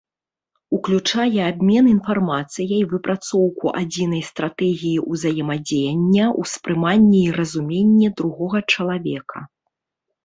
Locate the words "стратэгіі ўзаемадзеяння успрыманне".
4.29-7.21